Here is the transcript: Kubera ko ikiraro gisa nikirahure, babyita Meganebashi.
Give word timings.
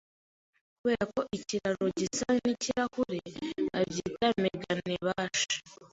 Kubera 0.79 1.03
ko 1.13 1.21
ikiraro 1.37 1.85
gisa 1.99 2.27
nikirahure, 2.43 3.21
babyita 3.73 4.27
Meganebashi. 4.43 5.57